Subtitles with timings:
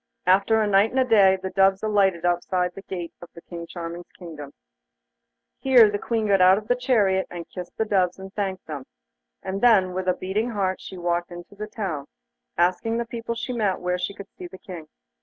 [0.25, 4.09] After a night and a day the doves alighted outside the gate of King Charming's
[4.17, 4.51] kingdom.
[5.59, 8.87] Here the Queen got out of the chariot, and kissed the doves and thanked them,
[9.43, 12.07] and then with a beating heart she walked into the town,
[12.57, 14.87] asking the people she met where she could see the King.